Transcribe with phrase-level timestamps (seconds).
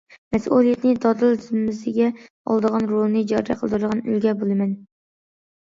[0.35, 4.77] مەسئۇلىيەتنى دادىل زىممىسىگە ئالىدىغان، رولىنى جارى قىلدۇرىدىغان ئۈلگە بولىمەن.